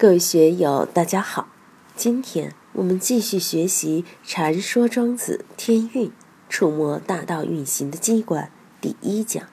[0.00, 1.48] 各位学友，大家好。
[1.94, 6.08] 今天我们继续学习《禅说庄子天运》，
[6.48, 8.50] 触摸大道运行的机关
[8.80, 9.46] 第一讲，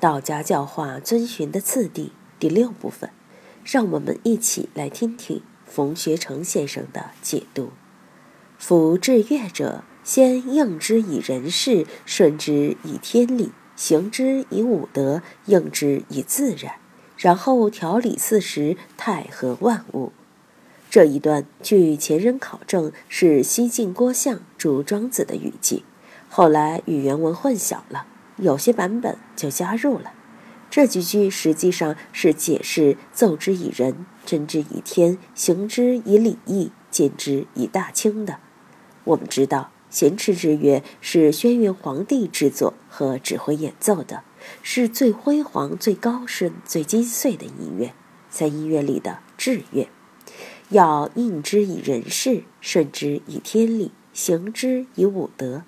[0.00, 2.10] 道家教化遵循的次第
[2.40, 3.10] 第六部分。
[3.64, 7.70] 让我们一起来听听冯学成先生的解读。
[8.58, 16.80] 夫治乐者，先应之以人事，顺之以天理，行之以武德，应之以自然。
[17.24, 20.12] 然后调理四时，太和万物。
[20.90, 25.84] 这一段据前人考证是西晋郭象著庄子的语记，
[26.28, 28.04] 后来与原文混淆了，
[28.36, 30.12] 有些版本就加入了。
[30.68, 38.38] 这几句实际上是解释“奏之以仁，真之以天，行之以礼义，见之以大清”的。
[39.04, 44.24] 我们知道，咸池之乐是轩辕皇帝制作和指挥演奏的。
[44.62, 47.94] 是最辉煌、最高深、最精粹的音乐，
[48.30, 49.88] 在音乐里的智乐，
[50.70, 55.62] 要应之以人事，顺之以天理，行之以武德。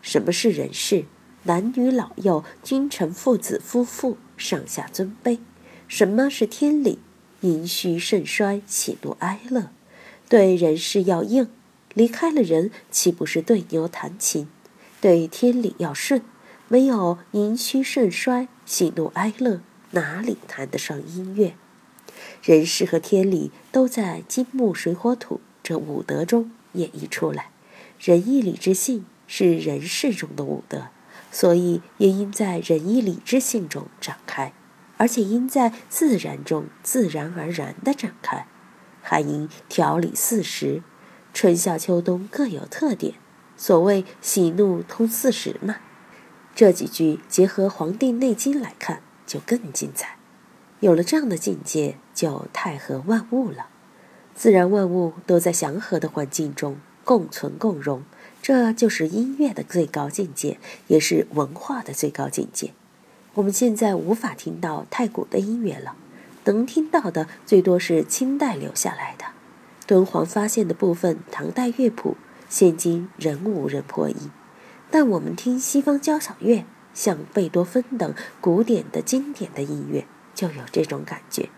[0.00, 1.04] 什么是人事？
[1.44, 5.38] 男女老幼、君臣父子、夫妇、上下尊卑。
[5.88, 6.98] 什么是天理？
[7.40, 9.70] 阴虚盛衰、喜怒哀乐。
[10.28, 11.48] 对人事要应，
[11.94, 14.48] 离开了人，岂不是对牛弹琴？
[15.00, 16.22] 对天理要顺。
[16.72, 21.54] 没有阴虚盛衰、喜怒哀乐，哪里谈得上音乐？
[22.42, 27.50] 人事和天理都在金木水火土这五德中演绎出来。
[28.00, 30.86] 仁义礼智信是人事中的五德，
[31.30, 34.54] 所以也应在仁义礼智信中展开，
[34.96, 38.46] 而且应在自然中自然而然地展开，
[39.02, 40.82] 还应调理四时，
[41.34, 43.16] 春夏秋冬各有特点。
[43.58, 45.76] 所谓喜怒通四时嘛。
[46.54, 50.16] 这几句结合《黄帝内经》来看，就更精彩。
[50.80, 53.68] 有了这样的境界，就太和万物了。
[54.34, 58.02] 自然万物都在祥和的环境中共存共荣，
[58.42, 60.58] 这就是音乐的最高境界，
[60.88, 62.72] 也是文化的最高境界。
[63.34, 65.96] 我们现在无法听到太古的音乐了，
[66.44, 69.24] 能听到的最多是清代留下来的。
[69.86, 72.16] 敦煌发现的部分唐代乐谱，
[72.48, 74.30] 现今仍无人破译。
[74.92, 80.04] 但我们听西方交响乐，像贝多芬等古典的经典的音乐，
[80.34, 81.48] 就有这种感觉。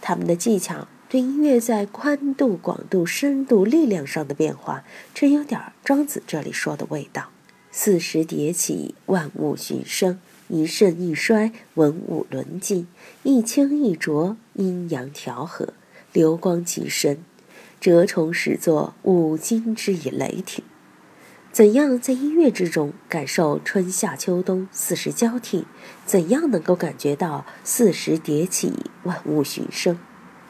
[0.00, 4.82] 他们的技巧对音乐在宽度、广度、深度、力量上的变化，
[5.12, 7.28] 真有点庄子这里说的味道。
[7.70, 10.14] 四时迭起，万物循生；
[10.48, 12.86] 一盛一衰，文武轮进；
[13.22, 15.74] 一清一浊，阴阳调和，
[16.14, 17.22] 流光极深。
[17.78, 20.64] 蛰虫始作，五经之以雷霆。
[21.60, 25.66] 怎样在音乐之中感受春夏秋冬四时交替？
[26.06, 28.72] 怎样能够感觉到四时迭起，
[29.02, 29.98] 万物循生？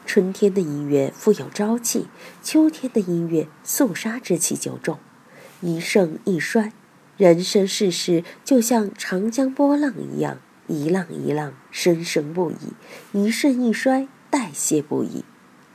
[0.05, 2.07] 春天的音乐富有朝气，
[2.41, 4.99] 秋天的音乐肃杀之气就重。
[5.59, 6.71] 一盛一衰，
[7.17, 12.71] 人生世事就像长江波浪一样，一浪一浪，生生不已；
[13.11, 15.25] 一盛一衰，代谢不已。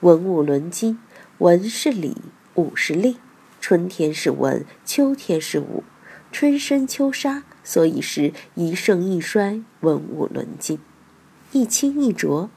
[0.01, 0.99] 文武轮金，
[1.37, 2.17] 文是礼，
[2.55, 3.19] 武是令。
[3.69, 5.83] 春天是文，秋天是武，
[6.31, 10.79] 春生秋杀，所以是一盛一衰，文武轮进，
[11.51, 12.49] 一清一浊。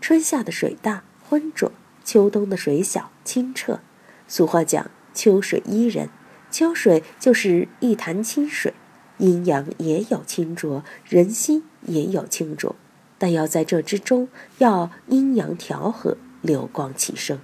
[0.00, 1.72] 春夏的水大浑浊，
[2.04, 3.80] 秋冬的水小清澈。
[4.28, 6.08] 俗话讲“秋水伊人”，
[6.48, 8.72] 秋水就是一潭清水。
[9.18, 12.76] 阴阳也有清浊，人心也有清浊，
[13.18, 14.28] 但要在这之中，
[14.58, 17.40] 要阴阳调和，流光起生。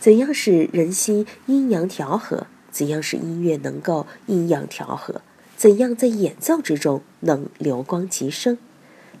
[0.00, 2.48] 怎样使人心阴阳调和？
[2.76, 5.22] 怎样使音乐能够阴阳调和？
[5.56, 8.58] 怎样在演奏之中能流光其生？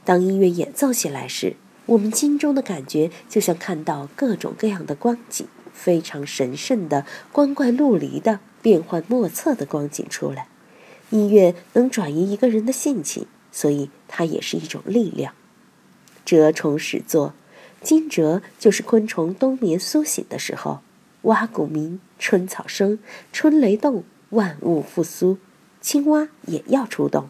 [0.04, 1.56] 当音乐演奏起来时，
[1.86, 10.48] 我们心中的感觉就像看到各种各样的光景，非常神圣的、光怪陆离的、变幻莫测的光景出来。
[11.08, 15.32] 音乐能转移一个人的性情，所以它也是一种力量。
[16.26, 17.32] 蛰虫始作，
[17.80, 20.80] 惊蛰就是昆虫冬眠苏醒的时候。
[21.26, 22.98] 蛙鼓鸣，春草生，
[23.32, 25.38] 春雷动，万物复苏。
[25.80, 27.28] 青蛙也要出动。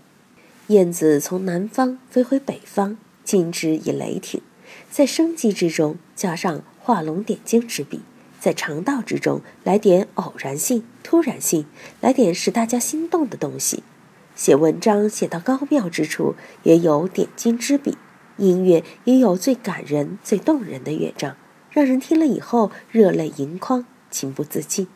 [0.69, 4.43] 燕子从南方飞回北方，惊之以雷霆。
[4.91, 8.01] 在生机之中加上画龙点睛之笔，
[8.39, 11.65] 在肠道之中来点偶然性、突然性，
[12.03, 13.83] 来点使大家心动的东西。
[14.35, 16.35] 写文章写到高妙之处，
[16.65, 17.97] 也有点睛之笔。
[18.37, 21.35] 音乐也有最感人、最动人的乐章。
[21.77, 24.87] 让人听了以后热泪盈眶、情不自禁，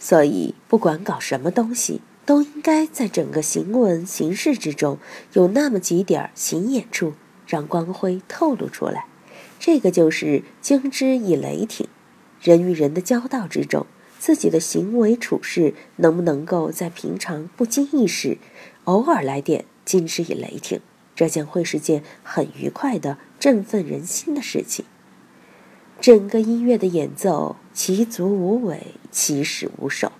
[0.00, 4.96] 所以不管搞什么东西，都应该在整个行文形式之中
[5.34, 7.12] 有那么几点显眼处，
[7.46, 9.04] 让光辉透露出来。
[9.60, 11.86] 这个就是“惊之以雷霆”，
[12.40, 13.84] 人与人的交道之中，
[14.18, 18.38] 自己的行为处事能不能够在平常不经意时，
[18.84, 20.80] 偶尔来点金之以雷霆，
[21.14, 24.86] 这将会是件很愉快的、振奋人心的事情。
[26.00, 30.12] 整个音乐的演奏，其足无尾，其始无首。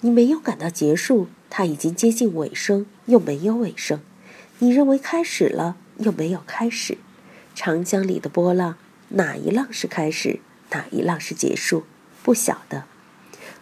[0.00, 3.98] 你没有感到结束，它已经接近尾声，又没有尾声；
[4.60, 6.96] 你认为开始了，又没有开始。
[7.54, 8.76] 长江里的波浪，
[9.10, 10.40] 哪一浪是开始，
[10.70, 11.84] 哪一浪是结束？
[12.22, 12.84] 不晓得。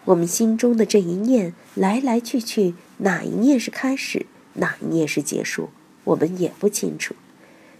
[0.04, 5.70] 我们心中的这一念来来去去，哪一念是开始，哪一念是结束，
[6.04, 7.16] 我们也不清楚。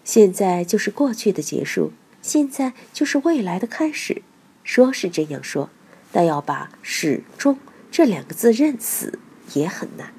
[0.03, 1.93] 现在就是过去的结束。
[2.27, 4.21] 现在就是未来的开始，
[4.65, 5.71] 说是这样说，
[6.11, 7.57] 但要把“始终”
[7.93, 9.21] 这两个字认死
[9.55, 10.13] 也很难。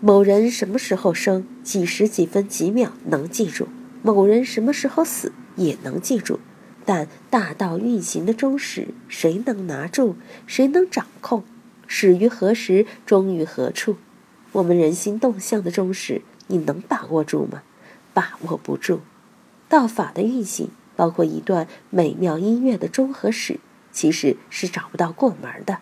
[0.00, 3.64] 某人什么时候生，几时几分几秒能记住；
[4.04, 6.38] 某人什么时候死也能记住。
[6.84, 10.14] 但大道运行的终始，谁能拿住？
[10.46, 11.42] 谁能掌控？
[11.88, 12.86] 始于何时？
[13.04, 13.96] 终于何处？
[14.52, 17.62] 我们人心动向的终始，你能把握住吗？
[18.14, 19.00] 把握不住。
[19.68, 20.70] 道法的运行。
[21.00, 23.58] 包括一段美妙音乐的终和始，
[23.90, 25.78] 其实是找不到过门的。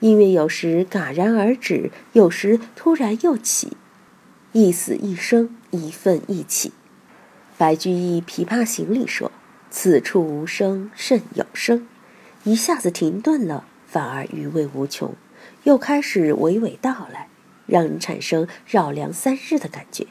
[0.00, 3.76] 音乐有时戛然而止，有时突然又起，
[4.50, 6.72] 一死一生，一愤一起。
[7.56, 9.30] 白居易《琵琶行》里说
[9.70, 11.86] ：“此处无声胜有声。”
[12.42, 15.14] 一下子停顿了，反而余味无穷，
[15.62, 17.28] 又开始娓娓道来，
[17.66, 20.08] 让人产生绕梁三日的感觉。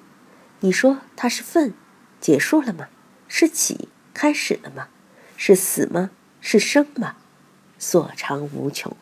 [0.62, 1.74] 你说它是愤，
[2.22, 2.88] 结束了吗？
[3.28, 3.90] 是起？
[4.22, 4.88] 开始了吗？
[5.36, 6.12] 是死吗？
[6.42, 7.16] 是生吗？
[7.80, 8.96] 所长无穷。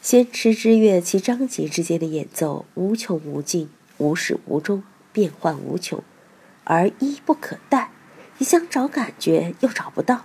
[0.00, 3.68] 先池之乐其章节之间的演奏无穷无尽，
[3.98, 4.82] 无始无终，
[5.12, 6.02] 变幻无穷，
[6.64, 7.90] 而一不可待。
[8.38, 10.24] 你想找感觉又找不到，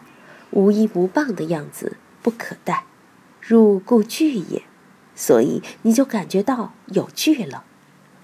[0.52, 2.86] 无一无傍的样子不可待。
[3.42, 4.64] 入故句也，
[5.14, 7.66] 所以你就感觉到有句了。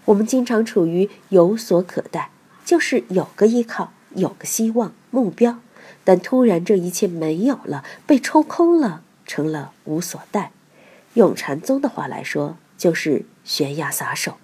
[0.05, 2.31] 我们经常处于有所可待，
[2.63, 5.59] 就是有个依靠，有个希望目标。
[6.03, 10.51] 但突然，这一切没有了，被抽空了，成了无所待。
[11.13, 14.37] 用禅宗的话来说，就是悬崖撒手，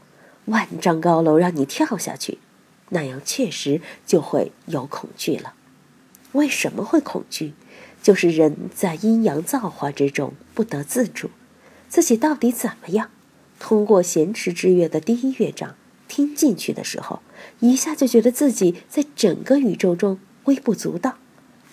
[0.46, 2.40] 万丈高楼让你跳下去，
[2.90, 5.54] 那样确实就会有恐惧了。
[6.32, 7.54] 为什么会恐惧？
[8.02, 11.30] 就是人在阴阳造化之中不得自主，
[11.88, 13.10] 自己到底怎么样？
[13.60, 15.76] 通过咸池之乐的第一乐章
[16.10, 17.22] 听进去的时候，
[17.60, 21.18] 一下就觉得自己在整个宇宙中微不足道。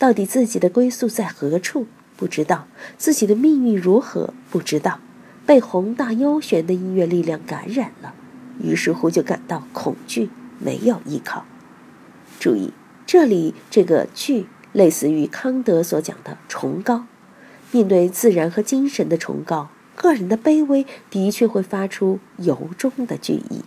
[0.01, 1.85] 到底自己的归宿在何处？
[2.17, 2.65] 不知道
[2.97, 4.33] 自己的命运如何？
[4.49, 4.99] 不知道
[5.45, 8.15] 被宏大悠悬的音乐力量感染了，
[8.59, 11.45] 于是乎就感到恐惧，没有依靠。
[12.39, 12.73] 注意，
[13.05, 17.05] 这里这个惧类似于康德所讲的崇高。
[17.69, 23.63] 面对自然和精神的崇高，个人的卑微的确会发出由衷的惧意。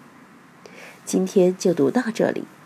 [1.05, 2.43] 今天就读到这里。